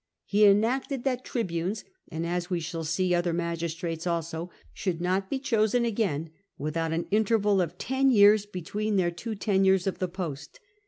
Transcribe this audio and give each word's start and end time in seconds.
He 0.25 0.45
enacted 0.45 1.03
that 1.03 1.23
tribunes 1.23 1.83
(and, 2.11 2.25
as 2.25 2.49
we 2.49 2.59
shall 2.59 2.83
see, 2.83 3.13
other 3.13 3.33
magistrates 3.33 4.07
also) 4.07 4.49
should 4.73 4.99
not 4.99 5.29
be 5.29 5.37
chosen 5.37 5.85
again 5.85 6.31
without 6.57 6.91
an 6.91 7.05
interval 7.11 7.61
of 7.61 7.77
ten 7.77 8.09
years 8.09 8.47
between 8.47 8.95
their 8.95 9.11
two 9.11 9.35
tenures 9.35 9.85
of 9.85 9.99
the 9.99 10.07
post. 10.07 10.59